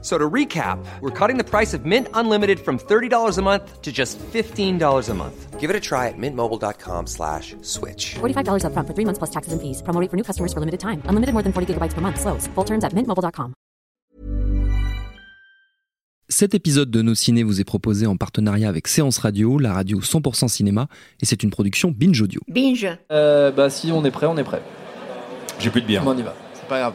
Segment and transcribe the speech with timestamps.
[0.00, 3.90] So to recap, we're cutting the price of Mint Unlimited from $30 a month to
[3.90, 5.58] just $15 a month.
[5.58, 8.14] Give it a try at mintmobile.com slash switch.
[8.20, 9.82] $45 upfront for three months plus taxes and fees.
[9.82, 11.02] Promo rate for new customers for limited time.
[11.08, 12.20] Unlimited more than 40 gigabytes per month.
[12.20, 12.46] Slows.
[12.54, 13.54] Full terms at mintmobile.com.
[16.30, 19.98] Cet épisode de Nos Ciné vous est proposé en partenariat avec Séance Radio, la radio
[20.00, 20.86] 100% cinéma,
[21.22, 22.42] et c'est une production Binge Audio.
[22.46, 22.86] Binge.
[23.10, 24.60] Euh, bah si on est prêt, on est prêt.
[25.58, 26.04] J'ai plus de bière.
[26.04, 26.34] Bon, on y va?
[26.52, 26.94] C'est pas grave.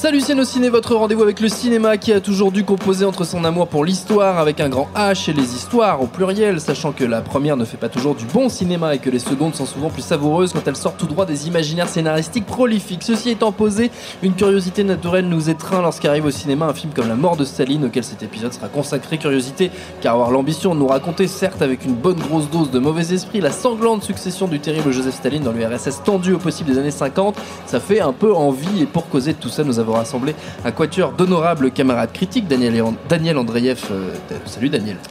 [0.00, 3.68] Salut ciné, votre rendez-vous avec le cinéma qui a toujours dû composer entre son amour
[3.68, 7.58] pour l'histoire avec un grand H et les histoires au pluriel, sachant que la première
[7.58, 10.54] ne fait pas toujours du bon cinéma et que les secondes sont souvent plus savoureuses
[10.54, 13.02] quand elles sortent tout droit des imaginaires scénaristiques prolifiques.
[13.02, 13.90] Ceci étant posé,
[14.22, 17.84] une curiosité naturelle nous étreint lorsqu'arrive au cinéma un film comme La mort de Staline
[17.84, 19.18] auquel cet épisode sera consacré.
[19.18, 19.70] Curiosité
[20.00, 23.42] car avoir l'ambition de nous raconter, certes avec une bonne grosse dose de mauvais esprit,
[23.42, 27.36] la sanglante succession du terrible Joseph Staline dans l'URSS tendu au possible des années 50,
[27.66, 30.70] ça fait un peu envie et pour causer de tout ça, nous avons rassemblé un
[30.70, 34.10] quatuor d'honorables camarades critiques, Daniel, Daniel Andreev, euh,
[34.46, 34.96] salut Daniel.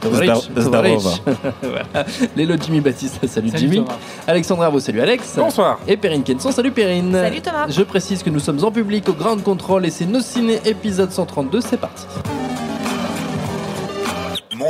[1.62, 2.06] Voilà.
[2.36, 3.84] Lélo Jimmy Baptiste, salut, Jimmy,
[4.26, 5.78] Alexandre Arvo, salut Alex, Bonsoir.
[5.86, 7.12] et Perrine Kenson, salut Perrine.
[7.12, 7.66] Salut Thomas.
[7.68, 11.10] Je précise que nous sommes en public au Grand Control et c'est nos ciné épisode
[11.12, 12.04] 132, c'est parti.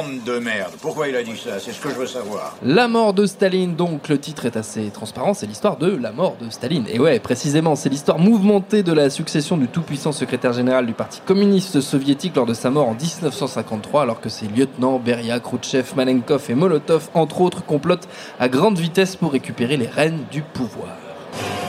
[0.00, 0.72] Monde de merde.
[0.80, 1.60] Pourquoi il a dit ça?
[1.60, 2.56] C'est ce que je veux savoir.
[2.62, 6.36] La mort de Staline, donc le titre est assez transparent, c'est l'histoire de la mort
[6.40, 6.86] de Staline.
[6.88, 11.20] Et ouais, précisément, c'est l'histoire mouvementée de la succession du tout-puissant secrétaire général du Parti
[11.26, 16.46] communiste soviétique lors de sa mort en 1953, alors que ses lieutenants Beria, Khrouchtchev, Malenkov
[16.48, 20.96] et Molotov, entre autres, complotent à grande vitesse pour récupérer les rênes du pouvoir.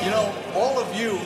[0.05, 1.17] You know, all of you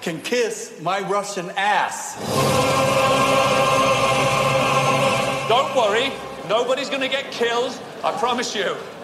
[0.00, 3.19] can kiss my Russian ass.
[5.50, 6.12] Don't worry,
[6.48, 7.72] nobody's gonna get killed,
[8.04, 8.62] I promise you.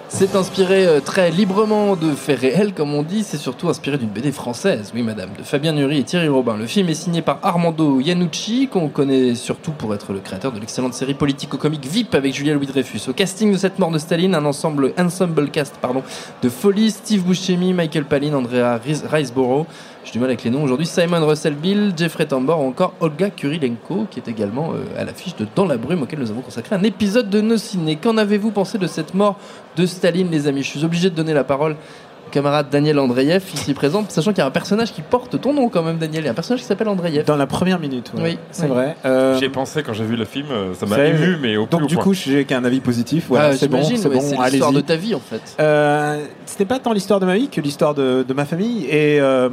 [0.08, 3.24] C'est inspiré euh, très librement de faits réels, comme on dit.
[3.24, 6.56] C'est surtout inspiré d'une BD française, oui madame, de Fabien Nury et Thierry Robin.
[6.56, 10.60] Le film est signé par Armando Iannucci, qu'on connaît surtout pour être le créateur de
[10.60, 13.00] l'excellente série politico-comique VIP avec Julia Louis-Dreyfus.
[13.08, 16.04] Au casting de cette mort de Staline, un ensemble, ensemble cast pardon,
[16.40, 19.66] de folie, Steve Buscemi, Michael Palin, Andrea Ris- Riseborough.
[20.06, 20.86] J'ai du mal avec les noms aujourd'hui.
[20.86, 25.34] Simon Russell Bill, Jeffrey Tambor ou encore Olga Kurilenko, qui est également euh, à l'affiche
[25.34, 27.96] de Dans la brume, auquel nous avons consacré un épisode de nos ciné.
[27.96, 29.36] Qu'en avez-vous pensé de cette mort
[29.76, 30.62] de Staline, les amis?
[30.62, 34.38] Je suis obligé de donner la parole au camarade Daniel Andreev, ici présent, sachant qu'il
[34.38, 36.22] y a un personnage qui porte ton nom quand même, Daniel.
[36.22, 37.24] Il y a un personnage qui s'appelle Andreev.
[37.24, 38.22] Dans la première minute, ouais.
[38.22, 38.68] Oui, c'est oui.
[38.70, 38.96] vrai.
[39.04, 41.66] Euh, J'y ai pensé quand j'ai vu le film, euh, ça m'a ému, mais au
[41.66, 42.02] plus donc du point.
[42.04, 43.26] coup, j'ai qu'un avis positif.
[43.28, 45.40] Voilà, Ah, c'est bon, c'est ouais, bon, c'est l'histoire de ta vie en fait.
[45.60, 48.86] Euh, C'était pas tant l'histoire de ma vie que l'histoire de, de ma famille.
[48.86, 49.48] Et, euh,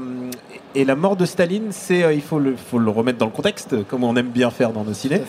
[0.75, 3.31] et la mort de Staline, c'est, euh, il faut le, faut le remettre dans le
[3.31, 5.21] contexte, comme on aime bien faire dans nos ciné.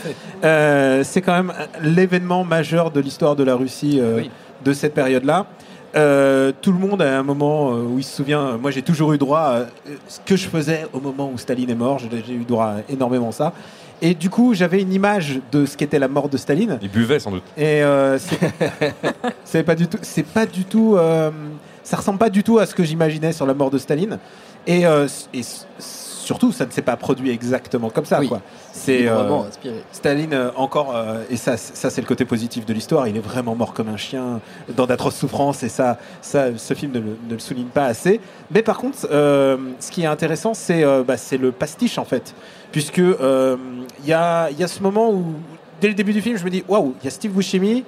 [0.44, 4.30] Euh, c'est quand même l'événement majeur de l'histoire de la Russie euh, Oui.
[4.64, 5.46] de cette période-là.
[5.96, 8.56] Euh, tout le monde a un moment où il se souvient.
[8.56, 9.60] Moi, j'ai toujours eu droit à
[10.08, 11.98] ce que je faisais au moment où Staline est mort.
[12.00, 13.52] J'ai eu droit à énormément ça.
[14.02, 16.78] Et du coup, j'avais une image de ce qu'était la mort de Staline.
[16.82, 17.44] Il buvait sans doute.
[17.56, 18.38] Et euh, c'est
[19.44, 19.98] c'est pas du tout.
[20.02, 20.96] C'est pas du tout.
[20.96, 21.30] euh,
[21.84, 24.18] ça ressemble pas du tout à ce que j'imaginais sur la mort de Staline.
[24.66, 25.42] Et, euh, et
[25.78, 28.18] surtout, ça ne s'est pas produit exactement comme ça.
[28.20, 28.28] Oui.
[28.28, 28.40] quoi.
[28.72, 29.42] C'est euh.
[29.92, 33.06] Staline euh, encore, euh, et ça, ça c'est le côté positif de l'histoire.
[33.06, 34.40] Il est vraiment mort comme un chien
[34.74, 38.20] dans d'atroces souffrances, et ça, ça, ce film ne le, ne le souligne pas assez.
[38.50, 42.04] Mais par contre, euh, ce qui est intéressant, c'est euh, bah, c'est le pastiche en
[42.04, 42.34] fait,
[42.72, 43.56] puisque euh,
[44.02, 45.34] il y, a, il y a ce moment où,
[45.80, 47.84] dès le début du film, je me dis waouh, il y a Steve Buscemi.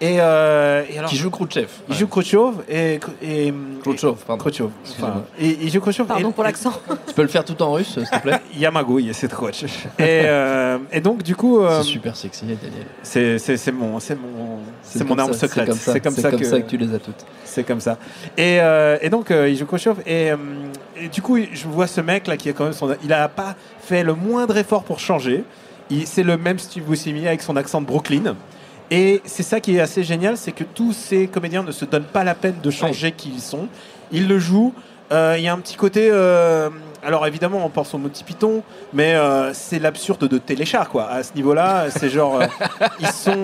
[0.00, 1.68] Et, euh, et alors, Qui joue Khrouchtchev.
[1.88, 4.40] il joue Khrouchtchev et, et Khrouchtchev, pardon.
[4.42, 4.68] Khrouchtchev.
[4.90, 6.06] Enfin, et il joue Khrouchtchev.
[6.06, 6.72] Pardon et- pour l'accent.
[7.08, 9.70] Tu peux le faire tout en russe, s'il te plaît Yamagouille, c'est Khrouchtchev.
[9.98, 12.60] Et, euh, et donc du coup, euh, C'est super sexy, Daniel.
[13.02, 15.72] c'est c'est- c'est mon, c'est mon, c'est mon arme ça, secrète.
[15.72, 17.24] C'est comme, ça, que, que tu les as toutes.
[17.46, 17.96] c'est comme ça.
[18.36, 20.36] Et, euh, et donc euh, il joue Khrouchtchev et, euh,
[21.00, 23.28] et du coup je vois ce mec là qui est quand même son, il a
[23.28, 25.42] pas fait le moindre effort pour changer.
[25.88, 28.36] Il- C'est le même Steve Buscemi avec son accent de Brooklyn.
[28.90, 32.04] Et c'est ça qui est assez génial, c'est que tous ces comédiens ne se donnent
[32.04, 33.68] pas la peine de changer qui ils sont.
[34.12, 34.72] Ils le jouent.
[35.12, 36.08] Euh, Il y a un petit côté.
[36.10, 36.70] euh,
[37.04, 38.62] alors évidemment, on pense au Monty Python,
[38.92, 41.08] mais euh, c'est l'absurde de Téléchat, quoi.
[41.08, 42.40] À ce niveau-là, c'est genre
[43.00, 43.36] ils sont,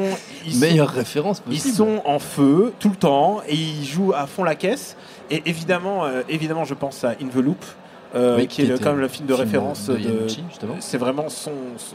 [0.45, 1.75] ils sont- Meilleure référence ils possible.
[1.77, 4.97] sont en feu tout le temps et ils jouent à fond la caisse.
[5.31, 7.65] Et évidemment, évidemment, je pense à In the Loop
[8.15, 9.89] euh, Oui, qui, qui est quand même le film de film référence.
[9.89, 10.77] de justement.
[10.81, 11.53] C'est vraiment son,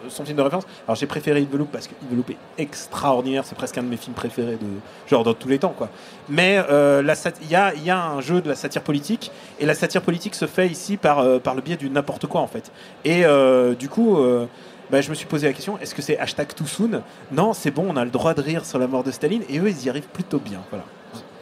[0.10, 0.66] son film de référence.
[0.88, 3.44] Alors j'ai préféré Yves Loop parce que Yves Loop est extraordinaire.
[3.46, 4.68] C'est presque un de mes films préférés de
[5.10, 5.90] genre dans tous les temps, quoi.
[6.30, 7.04] Mais euh,
[7.42, 10.36] il y a, y a un jeu de la satire politique et la satire politique
[10.36, 12.72] se fait ici par euh, par le biais du n'importe quoi en fait.
[13.06, 14.18] Et euh, du coup.
[14.18, 14.46] euh,
[14.90, 17.02] bah, je me suis posé la question, est-ce que c'est hashtag too soon?
[17.30, 19.60] Non, c'est bon, on a le droit de rire sur la mort de Staline et
[19.60, 20.62] eux, ils y arrivent plutôt bien.
[20.69, 20.86] Voilà.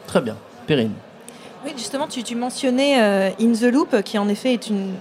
[0.08, 0.36] Très bien.
[0.66, 0.90] Perrine.
[1.66, 4.92] Oui, justement, tu, tu mentionnais euh, In the Loop, qui en effet est une.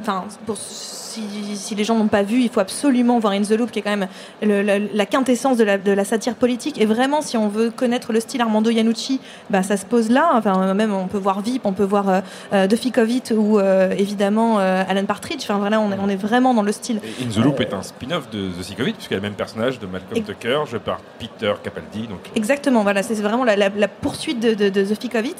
[0.00, 1.22] Enfin, pour- si,
[1.56, 3.82] si les gens n'ont pas vu, il faut absolument voir In the Loop, qui est
[3.82, 4.06] quand même
[4.42, 6.78] le- la quintessence de la, de la satire politique.
[6.80, 9.20] Et vraiment, si on veut connaître le style Armando Iannucci,
[9.50, 10.30] bah, ça se pose là.
[10.34, 12.20] Enfin, même on peut voir Vip, on peut voir euh,
[12.52, 15.40] euh, Duffy Covitt ou euh, évidemment Alan Partridge.
[15.42, 17.00] Enfin, voilà, on est, on est vraiment dans le style.
[17.20, 19.20] Et In the Loop est un spin-off de The Sick of It, puisqu'il y a
[19.20, 22.06] le même personnage de Malcolm Ex- Tucker, joué par Peter Capaldi.
[22.08, 23.56] Donc, Exactement, voilà, c'est vraiment la,
[23.88, 25.36] poursuite de, de, de The Thick of It.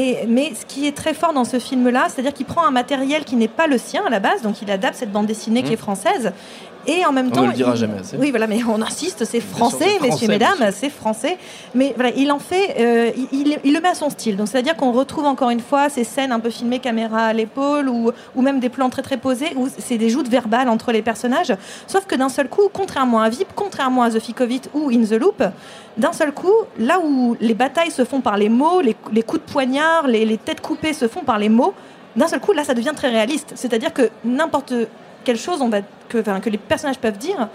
[0.00, 3.26] Et, mais ce qui est très fort dans ce film-là, c'est-à-dire qu'il prend un matériel
[3.26, 5.74] qui n'est pas le sien à la base, donc il adapte cette bande dessinée qui
[5.74, 6.32] est française.
[6.86, 8.16] Et en même On temps, ne le dira il- jamais assez.
[8.16, 11.36] Oui, voilà, mais on insiste, c'est français, français, messieurs, mesdames, c'est français.
[11.74, 14.36] Mais voilà, il en fait, euh, il, le met à son style.
[14.36, 17.88] Donc c'est-à-dire qu'on retrouve encore une fois ces scènes un peu filmées caméra à l'épaule
[17.88, 21.02] ou, ou même des plans très très posés où c'est des joutes verbales entre les
[21.02, 21.52] personnages.
[21.86, 24.90] Sauf que d'un seul coup, contrairement à Vip, contrairement à The Thick of It ou
[24.90, 25.42] In the Loop,
[25.98, 29.44] d'un seul coup, là où les batailles se font par les mots, les, les coups
[29.46, 31.74] de poignard, les, les têtes coupées se font par les mots,
[32.16, 33.52] d'un seul coup, là, ça devient très réaliste.
[33.54, 34.72] C'est-à-dire que n'importe
[35.24, 35.78] quelle chose on va,
[36.08, 37.48] que, enfin, que les personnages peuvent dire,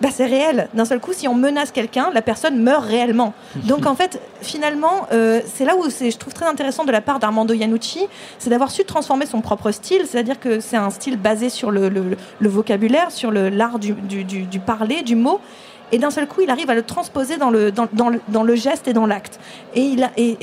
[0.00, 0.68] bah, c'est réel.
[0.74, 3.32] D'un seul coup, si on menace quelqu'un, la personne meurt réellement.
[3.56, 7.20] Donc en fait, finalement, euh, c'est là où je trouve très intéressant de la part
[7.20, 8.06] d'Armando Iannucci,
[8.38, 10.02] c'est d'avoir su transformer son propre style.
[10.06, 14.24] C'est-à-dire que c'est un style basé sur le, le- le vocabulaire, sur l'art du, du-
[14.24, 15.40] du- du parler, du mot.
[15.92, 18.42] Et d'un seul coup, il arrive à le transposer dans le, dans, dans le, dans
[18.42, 19.38] le geste et dans l'acte.
[19.76, 19.94] Et,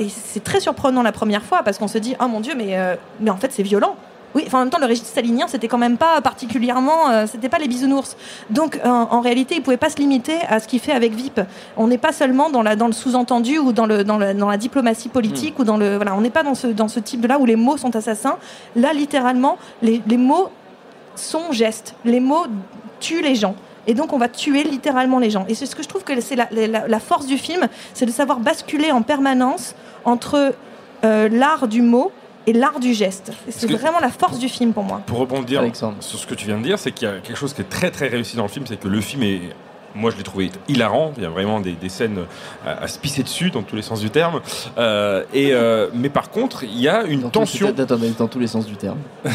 [0.08, 2.96] c'est très surprenant la première fois parce qu'on se dit, oh mon Dieu, mais, euh,
[3.20, 3.96] mais en fait, c'est violent.
[4.34, 7.50] Oui, enfin, en même temps, le régime stalinien, c'était quand même pas particulièrement, euh, c'était
[7.50, 8.16] pas les bisounours.
[8.50, 11.42] Donc, en, en réalité, il pouvait pas se limiter à ce qu'il fait avec VIP.
[11.78, 14.50] On n'est pas seulement dans, la, dans le sous-entendu ou dans, le, dans, le- dans
[14.50, 17.40] la diplomatie politique ou dans le, voilà, on n'est pas dans ce, dans ce type-là
[17.40, 18.38] où les mots sont assassins.
[18.76, 20.50] Là, littéralement, les, les mots
[21.16, 21.96] sont gestes.
[22.06, 22.46] Les mots
[23.00, 23.56] tuent les gens.
[23.88, 25.44] Et donc, on va tuer littéralement les gens.
[25.50, 28.06] Et c'est ce que je trouve que c'est la, la- la force du film, c'est
[28.06, 29.76] de savoir basculer en permanence
[30.06, 30.54] entre
[31.04, 32.12] euh, l'art du mot
[32.48, 33.32] et l'art du geste.
[33.50, 35.02] C'est vraiment la force du film pour moi.
[35.06, 35.98] pour rebondir Alexandre.
[36.00, 37.70] sur ce que tu viens de dire, c'est qu'il y a quelque chose qui est
[37.70, 39.42] très très réussi dans le film, c'est que le film est.
[39.94, 41.12] Moi, je l'ai trouvé hilarant.
[41.18, 42.20] Il y a vraiment des, des scènes
[42.66, 44.40] à, à se pisser dessus dans tous les sens du terme.
[44.78, 47.68] Euh, et euh, mais par contre, il y a une Dans tension.
[47.78, 49.00] Attends, mais dans tous les sens du terme.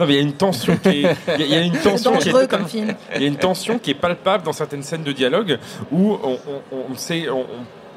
[0.00, 1.16] Non, mais il y a une tension qui est.
[1.38, 2.94] Il y a, il y a une tension qui est dangereux comme film.
[3.14, 5.58] il y a une tension qui est palpable dans certaines scènes de dialogue
[5.90, 6.38] où on,
[6.72, 7.44] on- on sait, on- on-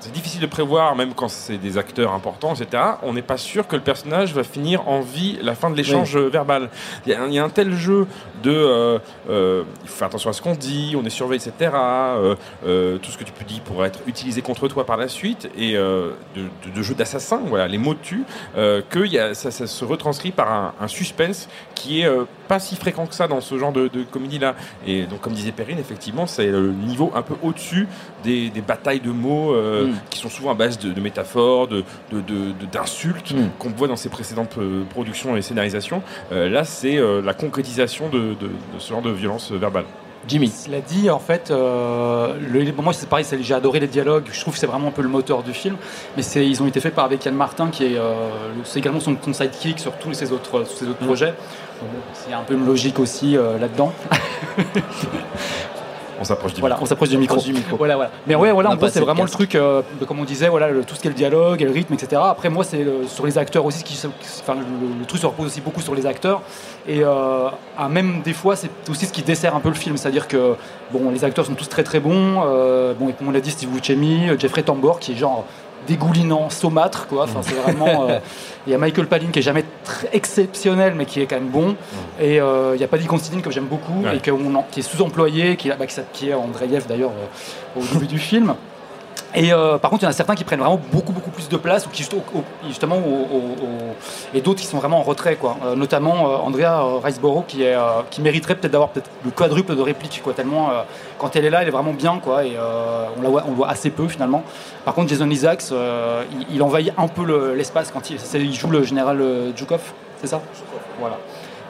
[0.06, 2.84] c'est difficile de prévoir, même quand c'est des acteurs importants, etc.
[3.04, 6.16] On n'est pas sûr que le personnage va finir en vie la fin de l'échange
[6.18, 6.70] verbal.
[7.06, 8.06] Il y, a un, il y a un tel jeu
[8.44, 9.00] de, euh,
[9.30, 11.72] euh, il faut faire attention à ce qu'on dit, on est surveillé, etc.
[11.76, 12.36] euh,
[12.66, 15.50] euh, tout ce que tu peux dire pourrait être utilisé contre toi par la suite
[15.58, 17.42] et euh, de, de- de jeu d'assassin.
[17.48, 18.26] Voilà, les mots tuent.
[18.58, 22.26] Euh, que y a, ça, ça se retranscrit par un, un suspense qui est euh,
[22.48, 24.56] pas si fréquent que ça dans ce genre de, de comédie-là.
[24.86, 27.88] Et donc, comme disait Perrine, effectivement, c'est le niveau un peu au-dessus
[28.24, 29.95] des, des batailles de mots euh, Mm.
[30.10, 33.50] Qui sont souvent à base de, de métaphores, de, de- de- de- d'insultes Mm.
[33.60, 36.02] qu'on voit dans ses précédentes euh, productions et scénarisations.
[36.32, 39.86] Euh, là, c'est euh, la concrétisation de, de- de ce genre de violence verbale.
[40.28, 40.48] Jimmy.
[40.48, 44.26] Cela dit, en fait, euh, le- bon, moi c'est pareil, c'est- j'ai adoré les dialogues.
[44.32, 45.76] Je trouve que c'est vraiment un peu le moteur du film.
[46.18, 48.14] Mais c'est, ils ont été faits par avec Yann Martin, qui est, euh,
[48.64, 51.28] c'est également son, son sidekick sur tous ses autres, sur ses autres projets.
[51.82, 53.94] Donc, bon, Il y a un peu une logique aussi euh, là-dedans.
[56.20, 56.84] On s'approche du Voilà, micro.
[56.86, 57.40] on s'approche du micro.
[57.42, 57.78] Du micro.
[57.78, 58.12] Voilà, voilà.
[58.28, 60.48] Mais ouais, voilà, On en gros, c'est vraiment le truc, euh, de, comme on disait,
[60.50, 62.22] voilà, le- tout ce qui est le dialogue, et le rythme, etc.
[62.26, 64.00] Après, moi, c'est sur les acteurs aussi, qui,
[64.42, 66.42] enfin, le, le truc se repose aussi beaucoup sur les acteurs.
[66.88, 69.98] Et euh, à même des fois, c'est aussi ce qui dessert un peu le film.
[69.98, 70.56] C'est-à-dire que,
[70.92, 72.42] bon, les acteurs sont tous très très bons.
[72.46, 75.46] Euh, bon, et comme on l'a dit, Steve Buscemi, Jeffrey Tambor, qui est genre
[75.88, 77.24] dégoulinant, saumâtre, quoi.
[77.24, 78.06] Enfin, c'est vraiment.
[78.10, 78.20] euh,
[78.68, 81.50] Il y a Michael Palin qui est jamais très exceptionnel, mais qui est quand même
[81.50, 81.76] bon.
[82.20, 84.18] Et euh, il y a Paddy Considine que j'aime beaucoup Ouais.
[84.18, 87.80] et que on en- qui est sous-employé, qui, est- bah, qui est Andreev d'ailleurs euh,
[87.80, 88.56] au début du film.
[89.36, 91.50] Et euh, par contre, il y en a certains qui prennent vraiment beaucoup beaucoup plus
[91.50, 92.08] de place ou qui
[92.68, 95.58] justement au- et d'autres qui sont vraiment en retrait quoi.
[95.66, 100.34] Euh, notamment euh, Andrea Riseborough qui mériterait peut-être d'avoir peut-être le quadruple de répliques quoi.
[100.34, 100.70] Tellement
[101.18, 102.46] quand elle est là, elle est vraiment bien quoi.
[102.46, 102.56] Et
[103.18, 104.44] on la voit on le voit assez peu finalement.
[104.86, 105.66] Par contre, Jason Isaacs,
[106.52, 109.22] il, envahit un peu le- l'espace quand il, joue le général
[109.58, 109.82] Zhukov,
[110.22, 110.42] c'est ça?
[111.00, 111.18] Voilà.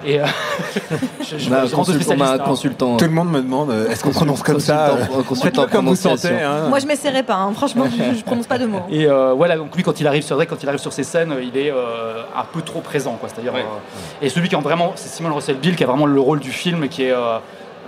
[0.06, 0.26] Et euh,
[1.22, 2.44] je, je- On a un je rentre de consul- on a un spécialiste, hein.
[2.46, 2.98] consultant.
[2.98, 5.76] Tout le monde me demande euh, est-ce qu'on prononce comme ça Consultant- euh, consultant Faites-le
[5.78, 6.42] comme vous sentez.
[6.42, 6.68] hein.
[6.70, 7.36] Moi, je m'essaierai pas.
[7.36, 7.52] hein.
[7.56, 8.82] Franchement, je, je prononce pas de mots.
[8.90, 11.34] Et euh, voilà, donc lui, quand il arrive sur quand il arrive sur ces scènes,
[11.42, 13.30] il est euh, un peu trop présent, quoi.
[13.30, 13.62] C'est-à-dire, Ouais.
[13.62, 16.40] euh, et celui qui est vraiment, c'est Simon Russell Bill qui a vraiment le rôle
[16.40, 17.38] du film, qui est euh,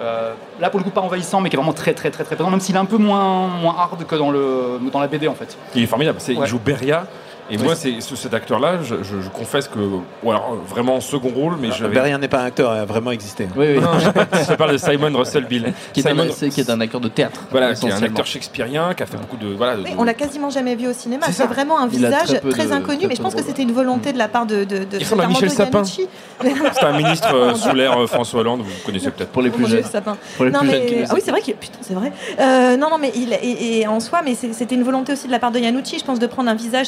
[0.01, 2.35] euh, là pour le coup pas envahissant, mais qui est vraiment très très très très
[2.35, 5.27] présent, même s'il est un peu moins moins hard que dans le dans la BD
[5.27, 5.57] en fait.
[5.75, 6.17] Il est formidable.
[6.19, 6.45] C'est- Ouais.
[6.45, 7.05] Il joue Beria.
[7.49, 11.01] Et moi, c'est ce- cet acteur-là, je, je- je confesse que, ou alors vraiment en
[11.01, 11.93] second rôle, mais j'avais.
[11.93, 13.47] Berrien n'est pas un acteur, il a vraiment existé.
[13.55, 13.79] Oui, oui.
[13.79, 14.05] Non, je,
[14.49, 15.73] je parle de Simon Russell Bill.
[15.93, 17.41] Qui est, un, Simon- qui est un acteur de théâtre.
[17.51, 20.03] voilà, qui est un acteur shakespearien, qui a fait beaucoup de, voilà, de- Oui, on
[20.03, 21.27] l'a quasiment jamais vu au cinéma.
[21.31, 23.63] C'est vraiment un visage très peu très, de- inconnu, très mais je pense que c'était
[23.63, 24.63] une volonté de la part de.
[24.63, 25.83] de, de Il ressemble à Michel Sapin.
[26.43, 29.29] C'est un ministre euh, sous l'ère euh, François Hollande, vous connaissez peut-être.
[29.31, 29.85] Pour les Oh plus Dieu, jeunes.
[29.85, 30.17] sapin.
[30.35, 32.11] Pour les Non, plus mais- ah oui, c'est vrai qu'il putain, c'est vrai.
[32.39, 35.39] Euh, non, non, mais il et, en soi, mais c'était une volonté aussi de la
[35.39, 36.87] part de Yanucci, je pense, de prendre un visage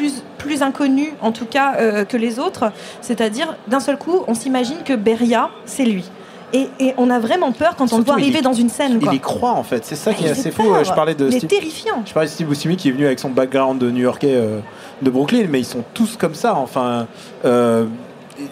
[0.00, 2.72] plus plus inconnu, en tout cas, euh, que les autres.
[3.02, 6.04] C'est-à-dire, d'un seul coup, on s'imagine que Beria, c'est lui.
[6.52, 8.70] Et, et on a vraiment peur quand on le voit Surtout, arriver y- dans une
[8.70, 8.92] scène.
[8.94, 9.14] Il quoi.
[9.14, 10.82] y croit en fait, c'est ça qui est assez peur.
[10.82, 12.02] Je parlais de Il est Steve, terrifiant.
[12.06, 14.58] je parlais de Steve Buscemi qui est venu avec son background de New-Yorkais euh,
[15.02, 16.56] de Brooklyn, mais ils sont tous comme ça.
[16.56, 17.06] Enfin,
[17.44, 17.84] euh,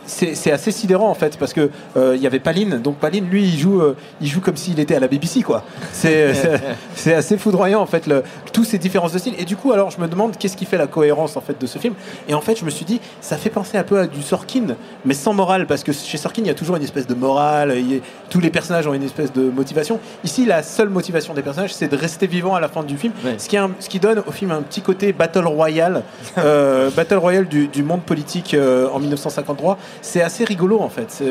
[0.07, 3.45] c'est assez sidérant en fait parce que euh, il y avait Paline, donc Paline lui
[3.45, 5.63] il joue, euh, il joue comme s'il était à la BBC quoi.
[5.93, 6.33] C'est
[6.95, 9.35] c'est- assez foudroyant en fait le, tous ces différences de style.
[9.39, 11.67] Et du coup alors je me demande qu'est-ce qui fait la cohérence en fait de
[11.67, 11.95] ce film.
[12.29, 14.77] Et en fait je me suis dit ça fait penser un peu à du Sorkin,
[15.05, 17.75] mais sans morale parce que chez Sorkin il y a toujours une espèce de morale,
[18.31, 19.99] tous les personnages ont une espèce de motivation.
[20.25, 23.13] Ici la seule motivation des personnages c'est de rester vivant à la fin du film,
[23.25, 23.35] Ouais.
[23.39, 26.03] ce qui, un- ce qui donne au film un petit côté battle royale,
[26.39, 29.78] euh, battle royale du, du monde politique euh, en 1953.
[30.03, 31.23] C'est assez rigolo en fait.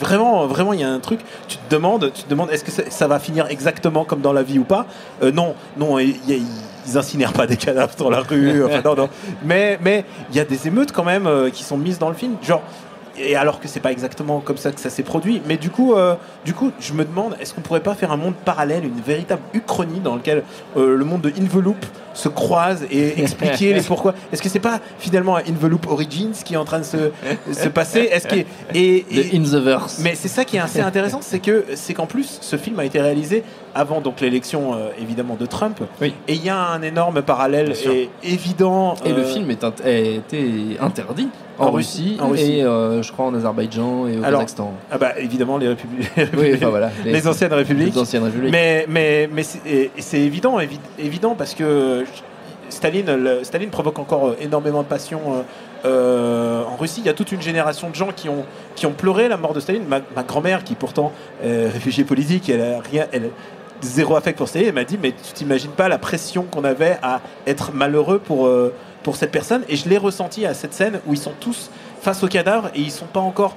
[0.00, 1.20] Vraiment, vraiment, il y a un truc.
[1.46, 4.32] Tu te demandes, tu te demandes, est-ce que ça, ça va finir exactement comme dans
[4.32, 4.86] la vie ou pas?
[5.22, 6.16] Euh, Non, non, y
[6.86, 8.62] ils incinèrent pas des cadavres dans la rue.
[8.64, 9.08] enfin, non, non.
[9.44, 12.14] Mais, mais il y a des émeutes quand même euh, qui sont mises dans le
[12.14, 12.34] film.
[12.42, 12.60] Genre,
[13.18, 15.40] et alors que c'est pas exactement comme ça que ça s'est produit.
[15.46, 18.16] Mais du coup, euh, du coup, je me demande, est-ce qu'on pourrait pas faire un
[18.16, 20.42] monde parallèle, une véritable uchronie dans lequel
[20.76, 24.14] euh, le monde de Inveloop se croise et expliquer les pourquoi?
[24.32, 27.10] Est-ce que c'est pas finalement un Inveloop Origins qui est en train de se,
[27.52, 28.00] se passer?
[28.10, 28.36] Est-ce que
[28.74, 29.98] et, et- In the Verse.
[30.02, 32.84] mais c'est ça qui est assez intéressant, c'est que c'est qu'en plus ce film a
[32.84, 33.42] été réalisé
[33.74, 35.80] avant donc l'élection euh, évidemment de Trump.
[36.00, 36.14] Oui.
[36.28, 38.94] Et il y a un énorme parallèle et évident.
[39.04, 41.28] Et le euh, film est a été interdit
[41.58, 42.58] en, En Russie, en Russie.
[42.58, 44.72] et euh, je crois en Azerbaïdjan et au Alors, Kazakhstan.
[44.90, 46.10] Ah bah évidemment les républiques.
[46.36, 46.90] Oui, enfin voilà.
[47.04, 47.94] les anciennes républiques.
[47.94, 48.52] Les anciennes républiques.
[48.52, 52.04] Mais, mais, mais c'est évident, évi- évident parce que
[52.70, 55.20] Staline, le- Staline provoque encore énormément de passion
[55.84, 57.00] euh, en Russie.
[57.00, 59.52] Il y a toute une génération de gens qui ont, qui ont pleuré la mort
[59.52, 59.84] de Staline.
[59.86, 61.12] Ma, ma grand-mère, qui pourtant
[61.44, 63.06] est réfugiée politique, elle a rien.
[63.12, 63.30] Elle,
[63.82, 66.98] Zéro affect pour Staline, elle m'a dit Mais tu t'imagines pas la pression qu'on avait
[67.02, 69.62] à être malheureux pour, euh, pour cette personne.
[69.68, 72.80] Et je l'ai ressenti à cette scène où ils sont tous face au cadavre et
[72.80, 73.56] ils sont pas encore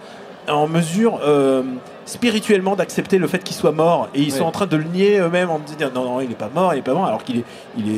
[0.49, 1.61] en mesure euh,
[2.05, 5.17] spirituellement d'accepter le fait qu'il soit mort et ils sont en train de le nier
[5.19, 7.39] eux-mêmes en disant non non il est pas mort il est pas mort alors qu'il
[7.39, 7.43] est
[7.77, 7.91] il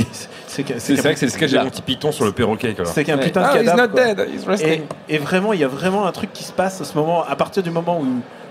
[0.00, 0.04] est
[0.48, 0.62] c'est
[0.98, 2.74] vrai que c'est le sketch de Monty Python sur le perroquet.
[2.86, 3.24] c'est qu'un Ouais.
[3.26, 4.14] putain de he's cadavre not quoi.
[4.14, 6.84] dead, he's et, et vraiment il y a vraiment un truc qui se passe à
[6.84, 8.06] ce moment à partir du moment où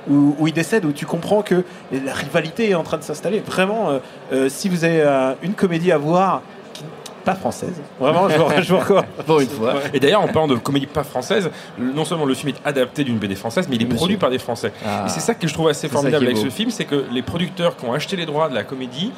[0.09, 3.39] où, où il décède, où tu comprends que la rivalité est en train de s'installer.
[3.39, 3.99] Vraiment, euh,
[4.33, 6.41] euh, si vous avez euh, une comédie à voir,
[7.23, 9.01] pas française, vraiment, je vous, je vous.
[9.25, 9.75] Pour une fois.
[9.93, 13.17] Et d'ailleurs, en parlant de comédie pas française, non seulement le film est adapté d'une
[13.17, 13.97] BD française, mais il est Monsieur.
[13.97, 14.71] produit par des Français.
[14.85, 15.05] Ah.
[15.05, 16.43] Et c'est ça que je trouve assez formidable avec beau.
[16.43, 19.11] ce film, c'est que les producteurs qui ont acheté les droits de la comédie,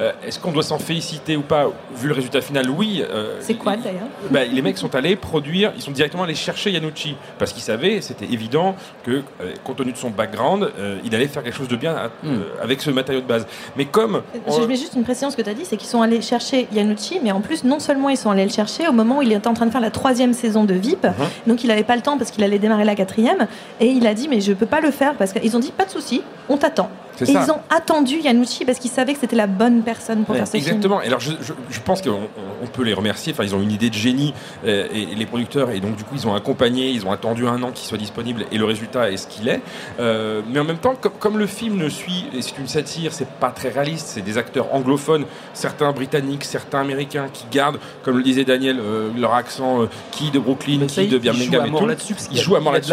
[0.00, 3.02] euh, est-ce qu'on doit s'en féliciter ou pas Vu le résultat final, oui.
[3.08, 4.02] euh, C'est quoi d'ailleurs?
[4.30, 8.00] bah, les mecs sont allés produire, ils sont directement allés chercher Yanucci parce qu'ils savaient,
[8.00, 11.68] c'était évident que, euh, compte tenu de son background, euh, il allait faire quelque chose
[11.68, 12.32] de bien à- Hmm.
[12.34, 13.46] euh, avec ce matériau de base.
[13.76, 16.02] Mais comme Je mets juste une précision ce que tu as dit, c'est qu'ils sont
[16.02, 19.18] allés chercher Yanucci, mais en plus, non seulement ils sont allés le chercher au moment
[19.18, 21.12] où il était en train de faire la troisième saison de VIP, Mhm.
[21.46, 23.46] donc il n'avait pas le temps parce qu'il allait démarrer la quatrième,
[23.80, 25.84] et il a dit mais je peux pas le faire parce qu'ils ont dit pas
[25.84, 26.88] de souci, on t'attend.
[27.22, 27.44] Et ça.
[27.46, 30.46] ils ont attendu Yanucci parce qu'ils savaient que c'était la bonne personne pour Ouais, faire
[30.46, 30.62] ce film.
[30.66, 31.00] Exactement.
[31.02, 32.28] Et alors, je, je- je pense qu'on on-
[32.62, 33.32] on peut les remercier.
[33.32, 34.34] Enfin, ils ont une idée de génie,
[34.66, 37.46] euh, et, et les producteurs, et donc du coup, ils ont accompagné, ils ont attendu
[37.46, 39.60] un an qu'il soit disponible, et le résultat est ce qu'il est.
[40.00, 43.12] Euh, mais en même temps, comme, comme le film ne suit, et c'est une satire,
[43.12, 44.08] c'est pas très réaliste.
[44.08, 49.10] C'est des acteurs anglophones, certains britanniques, certains américains, qui gardent, comme le disait Daniel, euh,
[49.18, 52.14] leur accent, euh, qui de Brooklyn, Mais ça, qui de Birmingham et tout.
[52.32, 52.90] Ils jouent à mort là-dessus.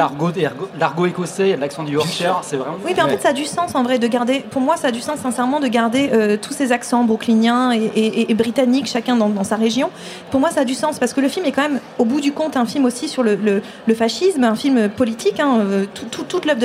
[0.79, 2.77] l'argot écossais, l'accent du Yorkshire, c'est vraiment.
[2.85, 4.07] Oui, mais en fait, ça a du sens en vrai de
[4.51, 8.33] Pour moi, ça a du sens sincèrement de garder euh, tous ces accents brooklyniens et,
[8.33, 9.89] britanniques, chacun dans, sa région.
[10.31, 12.21] Pour moi, ça a du sens parce que le film est quand même, au bout
[12.21, 13.61] du compte, un film aussi sur le,
[13.95, 15.39] fascisme, un film politique.
[15.39, 16.61] hein, euh, tout- tout- toute l'œuvre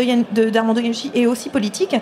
[0.51, 1.97] d'Armando Iannucci est aussi politique.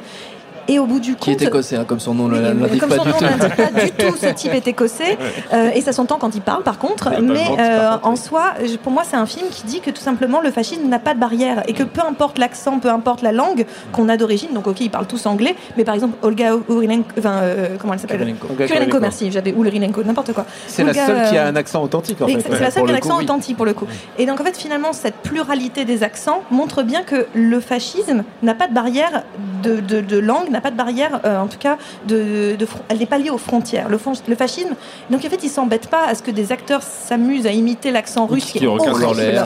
[0.69, 2.97] Et au bout du compte, Qui est écossais, hein, comme son nom l'indique comme pas
[2.97, 3.25] son du nom tout.
[3.57, 5.17] pas du tout, ce type est écossais
[5.55, 7.11] euh, et ça s'entend quand il parle par contre.
[7.23, 10.01] Mais euh, contre, en soi, je- pour moi, c'est un film qui dit que tout
[10.03, 13.33] simplement le fascisme n'a pas de barrière et que peu importe l'accent, peu importe la
[13.33, 17.09] langue qu'on a d'origine, donc ok, ils parlent tous anglais, mais par exemple Olga Urilenko,
[17.19, 18.35] enfin euh, comment elle s'appelle
[18.67, 19.01] Kurylenko.
[19.01, 20.45] merci, j'avais Urilenko, n'importe quoi.
[20.67, 22.41] C'est la seule qui a un accent authentique en fait.
[22.41, 23.87] C'est la seule qui a un accent authentique pour le coup.
[24.19, 28.55] Et donc en fait finalement cette pluralité des accents montre bien que le fascisme n'a
[28.55, 29.23] pas de barrière
[29.63, 32.57] de, de- de langue, n'a pas de barrière euh, en tout cas de,
[32.88, 33.88] elle n'est pas liée aux frontières.
[33.88, 34.75] Le, fascisme,
[35.11, 38.27] donc en fait ils s'embêtent pas à ce que des acteurs s'amusent à imiter l'accent
[38.27, 38.95] russe qui, qui est horrible.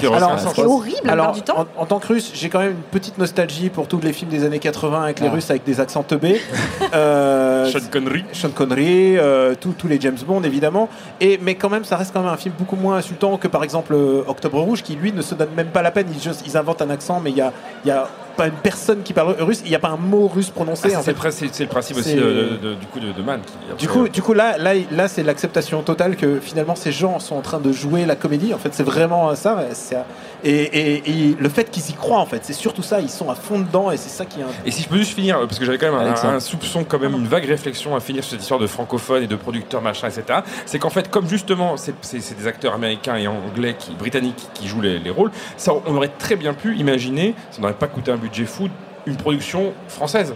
[0.00, 1.66] Qui Alors, qui est horrible du temps.
[1.78, 4.30] En, en tant que russe, j'ai quand même une petite nostalgie pour tous les films
[4.30, 5.30] des années 80 avec les Ah.
[5.32, 6.40] Russes avec des accents teubés.
[6.94, 8.24] Euh, Sean Connery.
[8.32, 10.88] Sean Connery, euh, tous- tous les James Bond évidemment.
[11.20, 13.64] Et, mais quand même, ça reste quand même un film beaucoup moins insultant que par
[13.64, 13.94] exemple
[14.26, 16.08] Octobre Rouge qui lui ne se donne même pas la peine.
[16.12, 17.52] Ils, ils inventent un accent, mais il y a,
[17.84, 20.28] il y a pas une personne qui parle russe, il n'y a pas un mot
[20.28, 20.92] russe prononcé.
[20.94, 23.12] Ah, c'est le principe- c'est le principe aussi C'est- euh, de- de- du coup de,
[23.12, 23.40] de Man.
[23.44, 23.52] qui,
[23.86, 27.36] Du coup, du coup là, là, là c'est l'acceptation totale que finalement ces gens sont
[27.36, 28.52] en train de jouer la comédie.
[28.54, 29.64] En fait, c'est vraiment ça.
[29.72, 29.96] c'est-
[30.44, 33.00] Et, et- et le fait qu'ils y croient, en fait, c'est surtout ça.
[33.00, 34.42] Ils sont à fond dedans et c'est ça qui est.
[34.42, 36.28] un- Et si je peux juste finir, parce que j'avais quand même un, Alexa.
[36.30, 39.28] un soupçon, quand même une vague réflexion à finir sur cette histoire de francophones et
[39.28, 40.40] de producteurs, machin, etc.
[40.66, 41.94] C'est qu'en fait, comme justement, c'est
[42.36, 46.10] des acteurs américains et anglais, qui, britanniques, qui jouent les, les rôles, ça, on aurait
[46.18, 48.68] très bien pu imaginer, ça n'aurait pas coûté un budget fou,
[49.06, 50.34] une production française.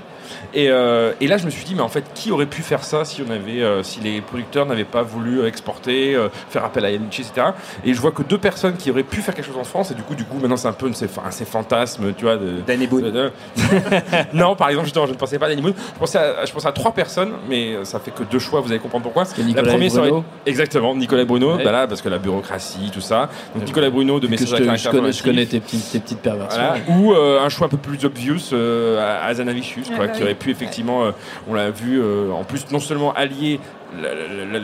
[0.55, 2.85] Et, euh, et là, je me suis dit, mais en fait, qui aurait pu faire
[2.85, 6.85] ça si on avait, euh, si les producteurs n'avaient pas voulu exporter, euh, faire appel
[6.85, 7.49] à Yanucci, etc.
[7.85, 9.95] Et je vois que deux personnes qui auraient pu faire quelque chose en France, et
[9.95, 12.87] du coup, du coup, maintenant, c'est un peu un ces fantasmes, tu vois, de Danny
[12.87, 13.03] Boone.
[13.05, 13.31] de- de-
[14.33, 15.75] non, par exemple, justement, je ne pensais pas à Danny Boone.
[15.95, 18.61] Je pensais à, je pensais à trois personnes, mais ça fait que deux choix.
[18.61, 19.25] Vous allez comprendre pourquoi.
[19.39, 21.57] Nicolas la première, être- exactement, Nicolas Bruno.
[21.57, 21.65] Ouais.
[21.65, 23.29] bah là, parce que la bureaucratie, tout ça.
[23.55, 26.21] Donc Nicolas Bruno de Messages je, à je connais, je connais tes petites, tes petites
[26.21, 26.61] perversions.
[26.61, 26.99] Voilà.
[27.01, 30.23] Ou euh, un choix un peu plus obvious euh, à Azanavicius, Ouais, quoi, bah qui
[30.23, 31.11] aurait pu effectivement, euh,
[31.49, 33.61] on l'a vu, euh, en plus non seulement allier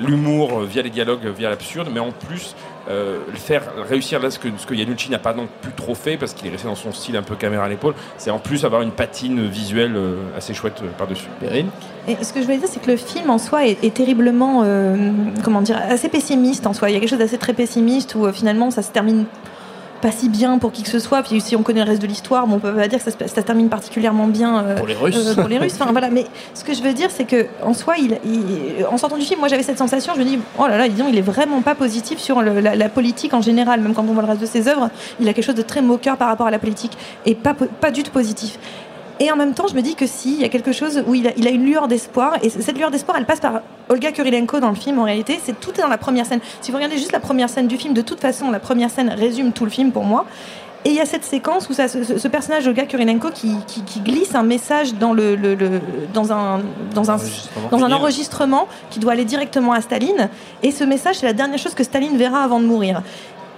[0.07, 2.57] l'humour euh, via les dialogues, via l'absurde, mais en plus
[2.91, 6.17] euh, faire réussir là ce que, ce que Yanucci n'a pas non plus trop fait
[6.17, 8.65] parce qu'il est resté dans son style un peu caméra à l'épaule, c'est en plus
[8.65, 9.97] avoir une patine visuelle
[10.37, 11.29] assez chouette par-dessus.
[11.41, 11.69] Perrine
[12.09, 14.63] Et ce que je voulais dire, c'est que le film en soi est, est terriblement,
[14.65, 15.13] euh,
[15.45, 16.91] comment dire, assez pessimiste en soi.
[16.91, 19.27] Il y a quelque chose d'assez très pessimiste où euh, finalement ça se termine
[20.03, 21.23] pas si bien pour qui que ce soit.
[21.23, 23.11] Puis si on connaît le reste de l'histoire, bon, on peut pas dire que ça
[23.11, 25.35] se, ça termine particulièrement bien euh, Pour les Russes.
[25.35, 25.75] pour les Russes.
[25.81, 26.11] Enfin voilà.
[26.11, 29.25] Mais ce que je veux dire, c'est que en soi, il, il- en sortant du
[29.25, 30.13] film, moi j'avais cette sensation.
[30.15, 32.75] Je me dis, oh là là, disons, il est vraiment pas positif sur le- la,
[32.77, 33.81] la politique en général.
[33.81, 35.81] Même quand on voit le reste de ses œuvres, il a quelque chose de très
[35.81, 36.93] moqueur par rapport à la politique
[37.25, 38.59] et pas pas du tout positif.
[39.25, 41.15] Et en même temps, je me dis que si, il y a quelque chose où
[41.15, 42.35] il a, il a une lueur d'espoir.
[42.43, 44.99] Et cette lueur d'espoir, elle passe par Olga Kurilenko dans le film.
[44.99, 46.41] En réalité, c'est tout est dans la première scène.
[46.61, 49.11] Si vous regardez juste la première scène du film, de toute façon, la première scène
[49.11, 50.25] résume tout le film pour moi.
[50.85, 53.83] Et il y a cette séquence où ça, ce, ce personnage Olga Kurilenko qui, qui-
[53.85, 55.81] qui glisse un message dans, le, le- le-
[56.13, 56.61] dans, un,
[56.93, 57.19] dans, un,
[57.71, 60.29] dans un enregistrement qui doit aller directement à Staline.
[60.65, 63.03] Et ce message, c'est la dernière chose que Staline verra avant de mourir.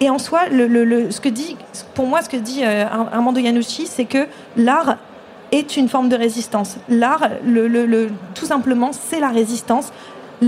[0.00, 1.56] Et en soi, le, le- le- ce que dit,
[1.94, 4.26] pour moi, ce que dit euh, Ar- Armando Iannucci, c'est que
[4.58, 4.98] l'art
[5.58, 6.76] est une forme de résistance.
[6.88, 7.28] L'art,
[8.34, 9.92] tout simplement, c'est la résistance.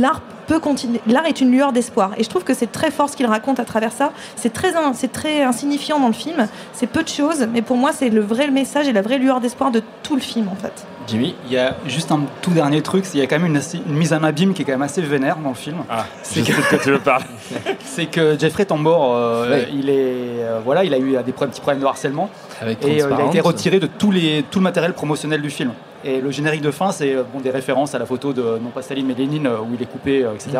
[0.00, 1.00] L'art peut continuer.
[1.06, 2.12] L'art est une lueur d'espoir.
[2.16, 4.12] Et je trouve que c'est très fort ce qu'il raconte à travers ça.
[4.36, 6.46] C'est très, in- c'est très insignifiant dans le film.
[6.72, 9.40] C'est peu de choses, mais pour moi, c'est le vrai message et la vraie lueur
[9.40, 10.86] d'espoir de tout le film, en fait.
[11.06, 13.94] Jimmy Il y a juste un tout dernier truc, qu'il y a quand même une,
[13.94, 15.78] mise en abîme qui est quand même assez vénère dans le film.
[15.88, 17.24] Ah, c'est je sais de quoi tu veux parler.
[17.84, 19.94] c'est que Jeffrey Tambor, euh, il est,
[20.42, 22.28] euh, voilà, il a eu des petits problèmes de harcèlement
[22.60, 25.50] Avec et euh, il a été retiré de tous les, tout le matériel promotionnel du
[25.50, 25.70] film.
[26.06, 28.70] Et le générique de fin, c'est euh, bon, des références à la photo de non
[28.72, 30.58] pas Staline mais Lénine euh, où il est coupé, euh, etc.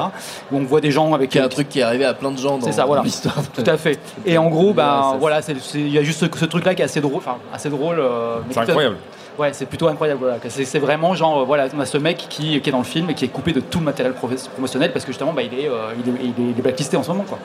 [0.51, 2.33] Où on voit des gens avec Qui est un truc qui est arrivé à plein
[2.33, 3.03] de gens dans c'est ça, voilà.
[3.03, 3.37] l'histoire.
[3.55, 4.01] Tout à fait.
[4.27, 5.41] Et en gros, Ouais, ben ça, voilà,
[5.75, 8.01] il y a juste ce, ce truc-là qui est assez drôle, enfin assez drôle.
[8.01, 8.97] euh, mais C'est incroyable.
[9.39, 10.21] Ouais, c'est plutôt incroyable.
[10.21, 10.39] Voilà.
[10.49, 13.11] C'est c'est vraiment genre, voilà, on a ce mec qui, qui est dans le film
[13.11, 15.69] et qui est coupé de tout le matériel promotionnel parce que justement, bah, il, est,
[15.69, 17.39] euh, il, est, il, est, il est blacklisté en ce moment, quoi.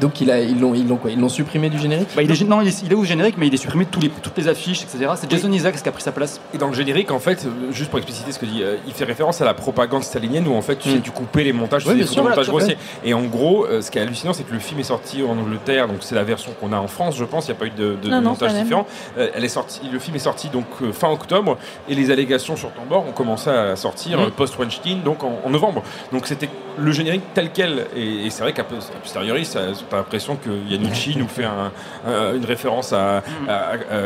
[0.00, 2.30] Donc il a, ils l'ont, ils l'ont quoi Ils l'ont supprimé du générique Bah, il
[2.30, 4.08] est, non, il est, il est au générique, mais il est supprimé de tous les,
[4.08, 5.10] toutes les affiches, etc.
[5.16, 6.40] C'est Jason Isaacs qui a pris sa place.
[6.54, 8.92] Et dans le générique, en fait, euh, juste pour expliciter ce que dit, euh, il
[8.92, 11.84] fait référence à la propagande stalinienne où en fait tu, sais, tu coupais les montages,
[11.84, 12.76] tu Oui, faisais des montages voilà, grossiers.
[13.04, 15.38] Et en gros, euh, ce qui est hallucinant, c'est que le film est sorti en
[15.38, 17.46] Angleterre, donc c'est la version qu'on a en France, je pense.
[17.48, 18.86] Il n'y a pas eu de, de- Non, de non, montage différent.
[19.18, 21.56] Euh, elle est sortie, le film est sorti donc euh, fin octobre
[21.88, 24.24] et les allégations sur Tambor ont commencé à sortir Mhm.
[24.26, 25.82] euh, post Weinstein, donc en, en novembre.
[26.12, 26.48] Donc c'était
[26.80, 27.86] le générique tel quel.
[27.96, 31.70] Et, c'est vrai qu'à posteriori, ça t'as l'impression que Yanucci nous fait un-
[32.06, 33.22] un- une référence à,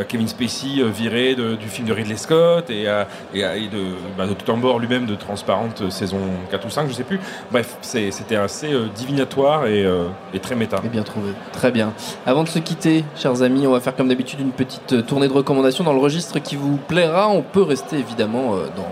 [0.07, 3.83] Kevin Spacey euh, viré du film de Ridley Scott et, de,
[4.17, 6.19] bah, de Tambor lui-même de Transparente euh, saison
[6.51, 7.19] 4 ou 5, je sais plus.
[7.51, 9.85] Bref, c'était assez euh, divinatoire et,
[10.41, 10.81] très méta.
[10.85, 11.29] Et bien trouvé.
[11.53, 11.93] Très bien.
[12.25, 15.33] Avant de se quitter, chers amis, on va faire comme d'habitude une petite tournée de
[15.33, 17.29] recommandations dans le registre qui vous plaira.
[17.29, 18.87] On peut rester évidemment dans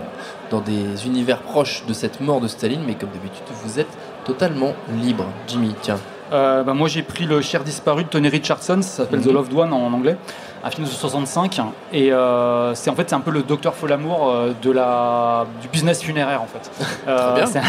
[0.50, 3.88] dans des univers proches de cette mort de Staline, mais comme d'habitude, vous êtes
[4.24, 5.26] totalement libre.
[5.46, 5.98] Jimmy, tiens.
[6.32, 9.26] Euh, bah, moi j'ai pris le cher disparu de Tony Richardson, ça s'appelle Mhm.
[9.26, 10.16] The Loved One en anglais,
[10.64, 11.60] un film de 65
[11.92, 15.68] et euh, c'est en fait c'est un peu le docteur Folamour euh, de la du
[15.68, 16.70] business funéraire en fait.
[17.06, 17.62] Euh, bien.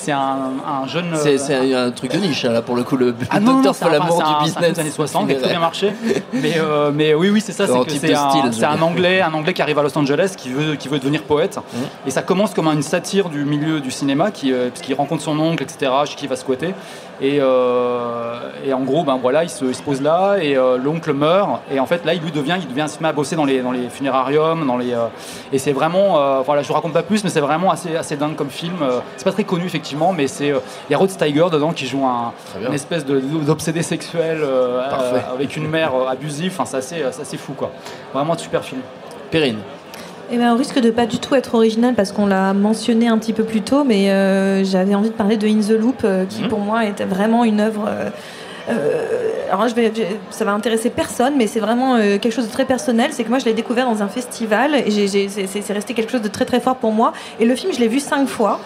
[0.00, 1.10] C'est un- jeune.
[1.14, 3.54] C'est euh, c'est un, truc de niche, hein, là, pour le coup, le, Ah non,
[3.54, 4.72] docteur Folamour du business.
[4.72, 5.92] des années 60 qui a très bien marché.
[6.32, 7.66] Mais, euh, mais oui, oui, c'est ça.
[7.66, 8.14] C'est un que c'est
[8.82, 11.58] anglais, un anglais qui arrive à Los Angeles, qui veut, qui veut devenir poète.
[11.58, 11.78] Mmh.
[12.08, 15.22] Et ça commence comme une satire du milieu du cinéma, qui, euh, parce qu'il rencontre
[15.22, 15.92] son oncle, etc.
[16.06, 16.74] Chez qui il va squatter.
[17.22, 21.12] Et, euh, et en gros, ben voilà, il se, il se pose là, et l'oncle
[21.12, 21.60] meurt.
[21.70, 23.44] Et en fait, là, il lui devient, il devient, il se met à bosser dans
[23.44, 24.94] les, dans les funérariums, dans les.
[25.52, 28.36] et c'est vraiment, voilà, je vous raconte pas plus, mais c'est vraiment assez, assez dingue
[28.36, 28.78] comme film.
[29.18, 29.80] C'est pas très connu effectivement,
[30.16, 32.32] mais c'est, euh, il y a Rod Steiger dedans qui joue un,
[32.66, 36.52] une espèce d'obsédé sexuel euh, euh, avec une mère euh, abusive.
[36.54, 37.70] Enfin, c'est assez, c'est assez fou, quoi.
[38.14, 38.80] Vraiment un super film.
[39.30, 39.58] Perrine.
[40.32, 43.18] Eh ben, on risque de pas du tout être original parce qu'on l'a mentionné un
[43.18, 46.24] petit peu plus tôt, mais euh, j'avais envie de parler de In the Loop, euh,
[46.24, 46.48] qui Mhm.
[46.48, 47.88] pour moi était vraiment une œuvre.
[47.88, 48.10] euh,
[49.48, 52.46] alors là, je vais, je- ça va intéresser personne, mais c'est vraiment euh, quelque chose
[52.46, 53.10] de très personnel.
[53.12, 54.90] C'est que moi, je l'ai découvert dans un festival et
[55.46, 57.12] c'est resté quelque chose de très très fort pour moi.
[57.40, 58.60] Et le film, je l'ai vu cinq fois.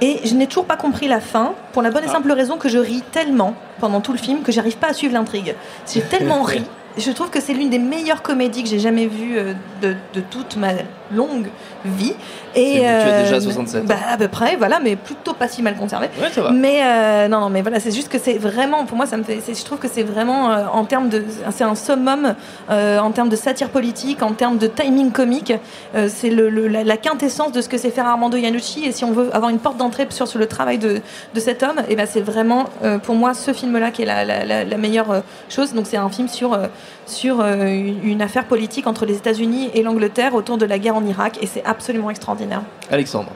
[0.00, 2.68] Et je n'ai toujours pas compris la fin, pour la bonne et simple raison que
[2.68, 5.54] je ris tellement pendant tout le film que j'arrive pas à suivre l'intrigue.
[5.92, 6.62] J'ai tellement ri.
[6.98, 10.20] Je trouve que c'est l'une des meilleures comédies que j'ai jamais vues euh, de, de
[10.20, 10.70] toute ma
[11.14, 11.46] longue
[11.84, 12.14] vie.
[12.56, 13.84] Et tu as déjà euh, 67 ans.
[13.86, 16.08] bah, À peu près, voilà, mais plutôt pas si mal conservé.
[16.20, 16.50] Ouais, ça va.
[16.50, 19.22] Mais euh, non, non, mais voilà, c'est juste que c'est vraiment, pour moi, ça me
[19.22, 22.34] fait, je trouve que c'est vraiment euh, en termes de, c'est un summum
[22.70, 25.52] euh, en termes de satire politique, en termes de timing comique.
[25.94, 28.84] Euh, c'est le, le- la, la quintessence de ce que c'est faire Armando Iannucci.
[28.84, 31.00] Et si on veut avoir une porte d'entrée sur, sur le travail de,
[31.34, 34.24] de cet homme, et ben c'est vraiment euh, pour moi ce film-là qui est la,
[34.24, 35.72] la- la- la meilleure euh, chose.
[35.72, 36.66] Donc c'est un film sur euh,
[37.06, 37.66] sur euh,
[38.02, 41.46] une, affaire politique entre les États-Unis et l'Angleterre autour de la guerre en Irak, et
[41.46, 42.62] c'est absolument extraordinaire.
[42.90, 43.30] Alexandre.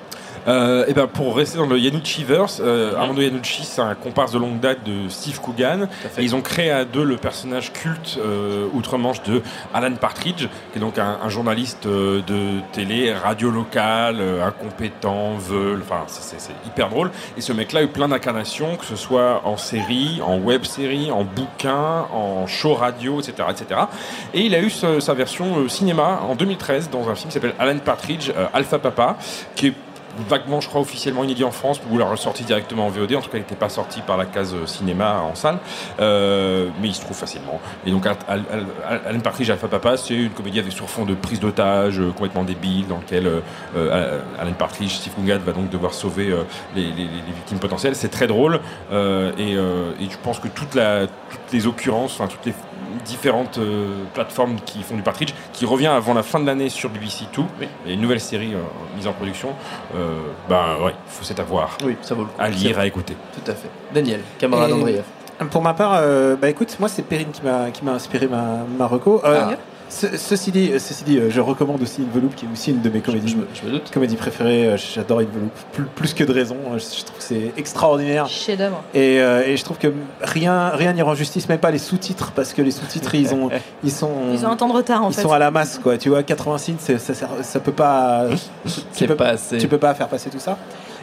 [0.46, 4.38] Euh, et ben pour rester dans le Yanucci-verse, euh, Armando Iannucci, c'est un comparse de
[4.38, 5.88] longue date de Steve Coogan.
[6.18, 9.40] Et ils ont créé à deux le personnage culte euh, outre-Manche de
[9.72, 15.36] Alan Partridge, qui est donc un, un journaliste euh, de télé, radio locale, euh, incompétent,
[15.38, 16.34] veule, enfin c'est-
[16.66, 17.10] hyper drôle.
[17.36, 21.10] Et ce mec-là a eu plein d'incarnations, que ce soit en série, en web série,
[21.10, 23.80] en bouquin, en show radio, etc., etc.
[24.34, 27.34] Et il a eu ce- sa version euh, cinéma en 2013 dans un film qui
[27.34, 29.16] s'appelle Alan Partridge, Alpha Papa,
[29.54, 29.74] qui est
[30.28, 33.14] vaguement, je crois, officiellement inédit en France, ou l'a ressorti directement en VOD.
[33.14, 35.58] En tout cas, il n'était pas sorti par la case euh, cinéma en salle,
[36.00, 37.60] Euh, mais il se trouve facilement.
[37.86, 38.44] Et donc, Al- Al-
[38.88, 42.10] Al- Alan Partridge, Alpha Papa, c'est une comédie avec sur fond de prise d'otage euh,
[42.10, 43.26] complètement débile, dans lequel
[43.76, 45.12] euh, Alan Partridge, Steve
[45.44, 46.34] va donc devoir sauver
[46.74, 47.94] les, les- les victimes potentielles.
[47.96, 48.60] C'est très drôle,
[48.92, 52.54] et, et je pense que toute la, toutes les occurrences, enfin toutes les
[53.04, 53.58] différentes
[54.14, 57.44] plateformes qui font du Partridge, qui revient avant la fin de l'année sur BBC Two,
[57.86, 58.54] et une nouvelle série
[58.96, 59.50] mise en production.
[59.96, 60.03] Euh,
[60.48, 61.76] ben ouais, faut c'est à voir.
[61.84, 62.34] Oui, ça vaut le coup.
[62.38, 63.16] À lire, à écouter.
[63.34, 63.68] Tout à fait.
[63.92, 65.44] Daniel, camarade Et-.
[65.50, 68.58] Pour ma part, euh, bah écoute, moi c'est Perrine qui m'a qui m'a inspiré ma,
[68.78, 69.20] ma reco.
[69.24, 69.56] Euh, Ah.
[69.88, 72.88] Ce- ceci dit, ceci dit, euh, je recommande aussi Invelope qui est aussi une de
[72.90, 73.36] mes comédies,
[73.92, 74.66] comédies préférées.
[74.70, 76.56] Euh, J'adore Invelope plus, plus que de raison.
[76.72, 78.26] Euh, Je, je trouve que c'est extraordinaire.
[78.28, 78.82] Chef-d'œuvre.
[78.94, 82.32] Et, euh, et je trouve que rien rien n'y rend justice, même pas les sous-titres,
[82.34, 83.50] parce que les sous-titres ils ont
[83.84, 85.22] ils sont Ils ont un temps de retard en ils fait.
[85.22, 85.96] sont à la masse quoi.
[85.98, 88.26] Tu vois, 80 signes, c'est- ça, sert- ça peut pas.
[88.66, 89.58] C'est tu peux pas assez.
[89.58, 90.56] Tu peux pas faire passer tout ça.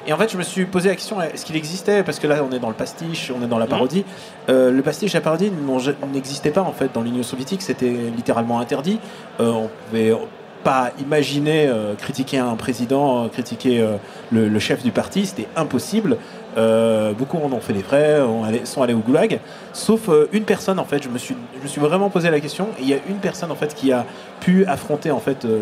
[0.07, 2.03] Et en fait, je me suis posé la question est-ce qu'il existait?
[2.03, 4.03] Parce que là, on est dans le pastiche, on est dans la parodie.
[4.49, 5.51] Euh, le pastiche la parodie
[6.11, 7.61] n'existaient pas en fait dans l'Union soviétique.
[7.61, 8.99] C'était littéralement interdit.
[9.39, 10.13] Euh, on pouvait
[10.63, 13.97] pas imaginer euh, critiquer un président, euh, critiquer euh,
[14.31, 16.17] le, le chef du parti, c'était impossible.
[16.57, 18.19] Euh, beaucoup en ont fait les frais,
[18.65, 19.39] sont allés au goulag,
[19.73, 21.01] sauf euh, une personne en fait.
[21.03, 22.67] Je me suis, je me suis vraiment posé la question.
[22.79, 24.05] Et il y a une personne en fait qui a
[24.41, 25.61] pu affronter en fait euh,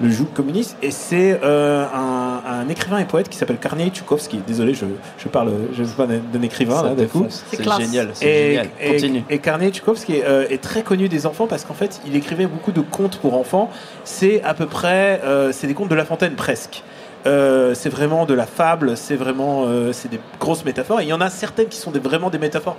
[0.00, 3.88] le, le joug communiste, et c'est euh, un, un écrivain et poète qui s'appelle Karnei
[3.90, 4.40] Tchoukovsky.
[4.46, 4.84] Désolé, je,
[5.18, 7.26] je parle, je sais pas d'un écrivain là, d'un coup.
[7.28, 8.66] C'est génial, c'est Et- génial.
[8.80, 9.24] et- Continue.
[9.30, 12.72] et Karnei Tchoukovsky euh, est très connu des enfants parce qu'en fait, il écrivait beaucoup
[12.72, 13.70] de contes pour enfants.
[14.04, 16.82] C'est à peu près, euh, c'est des contes de La Fontaine presque.
[17.26, 21.00] Euh, c'est vraiment de la fable, c'est vraiment, euh, c'est des grosses métaphores.
[21.00, 22.76] Et il y en a certaines qui sont des- vraiment des métaphores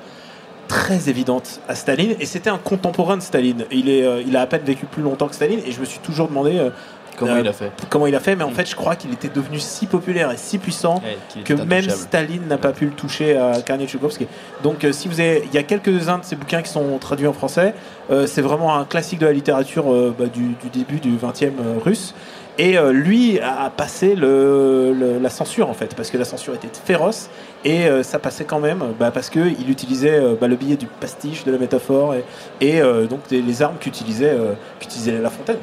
[0.67, 2.15] très évidentes à Staline.
[2.19, 3.65] Et c'était un contemporain de Staline.
[3.71, 5.59] Il est, euh, il a à peine vécu plus longtemps que Staline.
[5.65, 6.57] Et je me suis toujours demandé.
[6.57, 6.69] euh,
[7.15, 7.71] Comment euh, il a fait?
[7.91, 10.37] Comment il a fait, mais en fait, je crois qu'il était devenu si populaire et
[10.37, 11.87] si puissant Ouais, que même.
[11.89, 14.25] Staline n'a pas pu le toucher à Karnei Tchoukovsky.
[14.63, 17.27] Donc, euh, si vous avez, il y a quelques-uns de ces bouquins qui sont traduits
[17.27, 17.75] en français.
[18.09, 21.51] Euh, c'est vraiment un classique de la littérature euh, bah, du, du début du 20e
[21.59, 22.15] euh, russe.
[22.59, 26.53] Et euh, lui a passé le, le- la censure en fait, parce que la censure
[26.53, 27.29] était féroce
[27.65, 30.75] et euh, ça passait quand même, bah, parce que il utilisait euh, bah, le billet
[30.75, 32.23] du pastiche, de la métaphore et,
[32.61, 35.57] et, euh, donc des- les armes qu'utilisait euh, La Fontaine.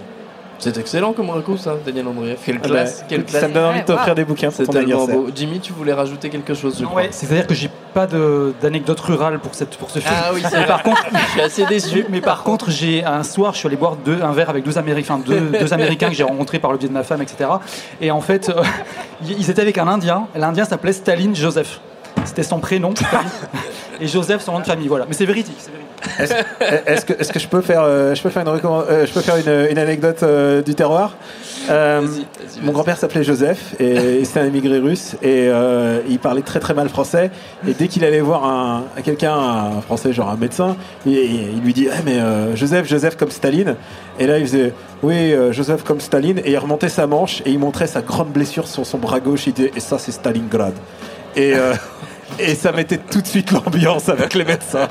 [0.59, 2.41] C'est excellent comme raconte ça, Daniel Andrieff.
[2.45, 3.49] Quelle Ah classe, bah, quelle ça classe.
[3.51, 5.17] me donne envie de t'offrir des bouquins pour C'est ton tellement anniversaire.
[5.23, 5.31] beau.
[5.35, 7.03] Jimmy, tu voulais rajouter quelque chose, je Non, crois.
[7.03, 10.15] ouais, C'est-à-dire que j'ai pas de- d'anecdote rurale pour, cette, pour ce film.
[10.17, 12.07] Ah oui, c'est mais par contre, Je suis assez déçu.
[12.09, 14.79] Mais par contre, j'ai un soir, je suis allé boire deux- un verre avec deux
[14.79, 17.51] Américains, deux, deux Américains que j'ai rencontrés par le biais de ma femme, etc.
[18.01, 18.63] Et en fait, euh,
[19.29, 20.27] ils étaient avec un Indien.
[20.35, 21.81] L'Indien s'appelait Staline Joseph.
[22.25, 22.93] C'était son prénom.
[24.01, 24.89] Et Joseph, son nom de famille.
[24.89, 25.05] Voilà.
[25.07, 25.57] Mais c'est véridique.
[26.19, 29.13] Est-ce que, est-ce que je peux faire, euh, je peux faire une, recommand- euh, je
[29.13, 31.15] peux faire une, une anecdote euh, du terroir?
[31.69, 32.07] Euh,
[32.63, 36.73] Mon grand-père s'appelait Joseph et c'était un immigré russe et euh, il parlait très très
[36.73, 37.31] mal français.
[37.69, 41.75] Et dès qu'il allait voir un, quelqu'un, un français, genre un médecin, il, il lui
[41.75, 42.19] dit Eh, mais
[42.57, 43.77] Joseph, Joseph comme Staline.
[44.19, 46.39] Et là il faisait Oui, Joseph comme Staline.
[46.45, 49.47] Et il remontait sa manche et il montrait sa grande blessure sur son bras gauche.
[49.47, 50.75] Il disait Et ça, c'est Stalingrad.
[51.37, 51.53] Et.
[52.39, 54.89] Et ça mettait tout de suite l'ambiance avec les médecins.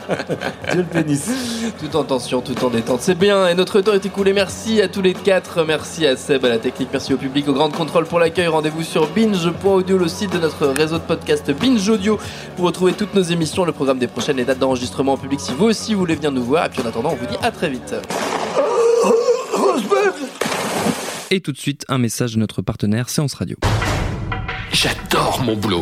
[0.71, 1.31] Dieu le bénisse.
[1.79, 3.01] Tout en tension, tout en détente.
[3.01, 3.47] C'est bien.
[3.47, 4.33] Et notre temps est écoulé.
[4.33, 5.63] Merci à tous les quatre.
[5.65, 6.89] Merci à Seb, à la technique.
[6.91, 8.47] Merci au public, au Grand Contrôle pour l'accueil.
[8.47, 12.19] Rendez-vous sur binge.audio, le site de notre réseau de podcast Binge Audio,
[12.55, 15.53] pour retrouver toutes nos émissions, le programme des prochaines, les dates d'enregistrement en public si
[15.53, 16.65] vous aussi voulez venir nous voir.
[16.65, 17.95] Et puis en attendant, on vous dit à très vite.
[21.31, 23.55] Et tout de suite, un message de notre partenaire Séance Radio.
[24.73, 25.81] J'adore mon boulot.